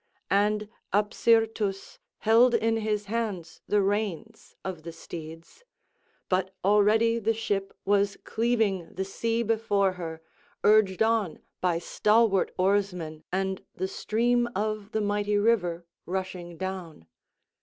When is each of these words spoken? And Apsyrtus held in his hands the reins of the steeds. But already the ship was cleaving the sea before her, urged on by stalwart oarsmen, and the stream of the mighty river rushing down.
And 0.31 0.67
Apsyrtus 0.91 1.99
held 2.17 2.55
in 2.55 2.77
his 2.77 3.05
hands 3.05 3.61
the 3.67 3.83
reins 3.83 4.55
of 4.65 4.81
the 4.81 4.91
steeds. 4.91 5.63
But 6.27 6.55
already 6.65 7.19
the 7.19 7.35
ship 7.35 7.71
was 7.85 8.17
cleaving 8.23 8.95
the 8.95 9.05
sea 9.05 9.43
before 9.43 9.91
her, 9.91 10.23
urged 10.63 11.03
on 11.03 11.37
by 11.61 11.77
stalwart 11.77 12.51
oarsmen, 12.57 13.23
and 13.31 13.63
the 13.75 13.87
stream 13.87 14.49
of 14.55 14.91
the 14.91 15.01
mighty 15.01 15.37
river 15.37 15.85
rushing 16.07 16.57
down. 16.57 17.05